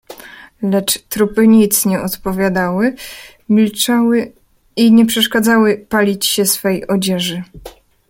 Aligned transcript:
"Lecz 0.61 0.99
trupy 0.99 1.47
nic 1.47 1.85
nie 1.85 2.01
odpowiadały, 2.01 2.95
milczały 3.49 4.31
i 4.75 4.91
nie 4.93 5.05
przeszkadzały 5.05 5.85
palić 5.89 6.25
się 6.25 6.45
swej 6.45 6.87
odzieży." 6.87 7.43